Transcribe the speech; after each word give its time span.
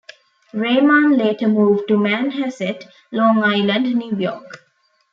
Reimann 0.51 1.15
later 1.15 1.47
moved 1.47 1.87
to 1.87 1.93
Manhasset, 1.93 2.87
Long 3.11 3.43
Island, 3.43 3.93
New 3.93 4.17
York. 4.17 4.63